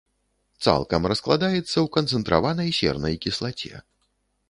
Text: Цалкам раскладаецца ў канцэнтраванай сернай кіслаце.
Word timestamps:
Цалкам 0.67 1.05
раскладаецца 1.13 1.59
ў 1.59 1.85
канцэнтраванай 1.99 2.75
сернай 2.83 3.15
кіслаце. 3.27 3.75